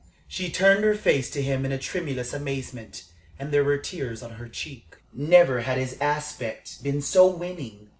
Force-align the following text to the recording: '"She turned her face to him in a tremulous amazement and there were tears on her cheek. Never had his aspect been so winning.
'"She 0.27 0.49
turned 0.49 0.83
her 0.83 0.95
face 0.95 1.29
to 1.29 1.43
him 1.43 1.63
in 1.63 1.71
a 1.71 1.77
tremulous 1.77 2.33
amazement 2.33 3.03
and 3.37 3.51
there 3.51 3.63
were 3.63 3.77
tears 3.77 4.23
on 4.23 4.31
her 4.31 4.49
cheek. 4.49 4.95
Never 5.13 5.61
had 5.61 5.77
his 5.77 5.95
aspect 6.01 6.81
been 6.81 7.03
so 7.03 7.27
winning. 7.27 7.89